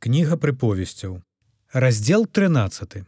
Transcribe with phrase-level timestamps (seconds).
[0.00, 1.20] Кніга прыповесцяў.
[1.76, 3.04] Раздзел 13.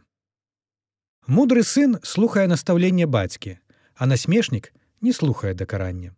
[1.25, 3.57] Мудры сын слухае настаўленне бацькі,
[3.97, 4.69] а насмешнік
[5.01, 6.13] не слухае дакарання.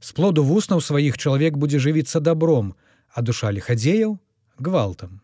[0.00, 2.72] З плоду вуснаў сваіх чалавек будзе жывіцца добром,
[3.12, 4.16] а душа лихадзеяў
[4.56, 5.20] гвалтам.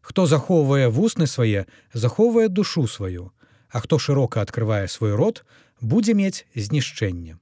[0.00, 3.28] Хто захоўвае вусны свае, захоўвае душу сваю,
[3.68, 5.44] а хто шырока адкрывае свой рот,
[5.84, 7.36] будзе мець знішчэнне.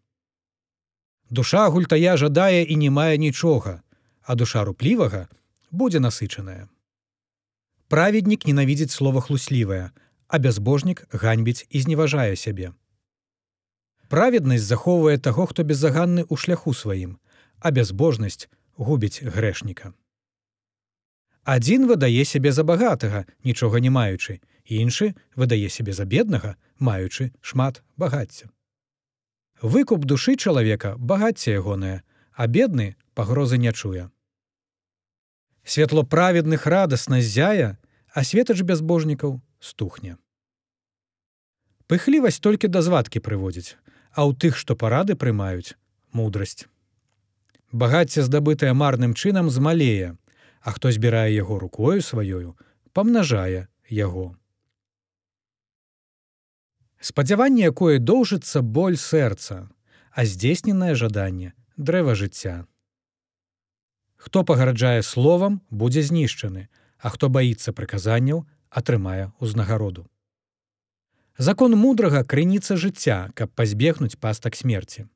[1.30, 3.82] Душа гультая жадае і не мае нічога,
[4.26, 5.28] а душа руплівага,
[5.70, 6.68] будзе насычаная.
[7.88, 9.90] Праведнік ненавідзіць слова хлуслівае,
[10.28, 12.72] а бязбожнік ганьбіць і зневажае сябе.
[14.08, 17.16] Праведнасць захоўвае таго, хто беззаганны ў шляху сваім,
[17.60, 19.92] а бязбожнасць губіць грэшніка.
[21.44, 27.82] Адзін выдае сябе за багатага, нічога не маючы, іншы выдае сябе за беднага, маючы шмат
[27.96, 28.52] багацця.
[29.62, 34.10] Выкуп душы чалавека багацце ягонае, а бедны пагрозы не чуе.
[35.68, 37.76] Святло праведных радасна зяя,
[38.16, 40.16] а светач бязбожнікаў стухне.
[41.92, 43.76] Пыхлівасць толькі да звадкі прыводзіць,
[44.16, 45.76] а ў тых, што парады прымаюць
[46.16, 46.64] мудрасць.
[47.68, 50.16] Багацце здабытае марным чынам змалее,
[50.64, 52.56] а хто збірае яго рукою сваёю,
[52.96, 54.40] памнажае яго.
[56.96, 59.68] Спадзяванне, якое доўжыцца боль сэрца,
[60.16, 62.64] а здзейсненае жаданне дрэва жыцця.
[64.28, 66.68] Хто пагараджае словам, будзе знішчаны,
[67.00, 70.04] а хто баіцца прыказанняў, атрымае ўзнагароду.
[71.38, 75.06] Закон мудрага крыніца жыцця, каб пазбегнуць пастак смерці.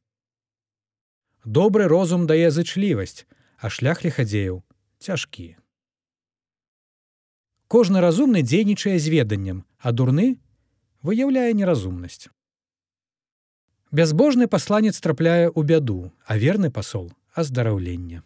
[1.45, 3.29] Добры розум дае зычлівасць,
[3.61, 4.65] а шлях лихадзеяў
[4.97, 5.61] цяжкі.
[7.69, 10.41] Кожны разумны дзейнічае з веданнем, а дурны
[11.05, 12.33] выяўляе неразумнасць.
[13.93, 18.25] Бязбожны пасланец трапляе ў бяду, а верны пасол аздараўлення.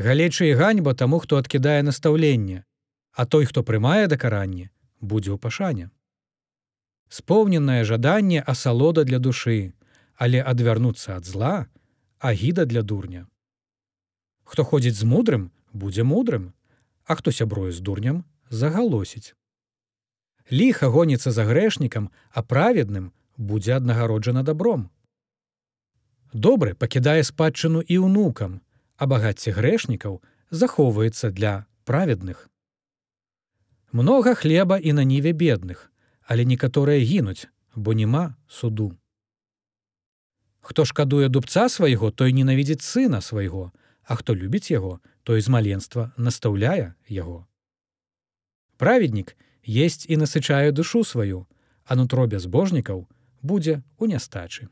[0.00, 2.64] Галечы і ганьба таму, хто адкідае настаўленне,
[3.12, 4.70] а той, хто прымае дакаранне,
[5.00, 5.90] будзе ў пашане.
[7.12, 9.76] Споўненае жаданне асалода для душы,
[10.16, 11.68] але адвярнуцца ад зла,
[12.16, 13.26] агіда для дурня.
[14.48, 16.56] Хто ходзіць з мудрым, будзе мудрым,
[17.04, 19.36] а хто сяброю з дурням загалосіць.
[20.48, 24.88] Ліха гоніцца за грэшнікам, а праведным будзе аднагароджана добром.
[26.32, 28.64] Добры пакідае спадчыну і ўнукам,
[29.00, 30.20] а багацце грэшнікаў
[30.52, 32.48] захоўваецца для праведных.
[33.96, 35.88] Многа хлеба і на ніве бедных,
[36.28, 38.92] але некаторыя гінуць, бо няма суду.
[40.60, 43.72] Хто шкадуе дубца свайго, той ненавідзіць сына свайго,
[44.04, 47.46] а хто любіць яго, той з маленства настаўляе яго.
[48.76, 51.46] Праведнік есть і насычае душу сваю,
[51.84, 53.08] а нутро бязбожнікаў
[53.42, 54.68] будзе ў нястачы.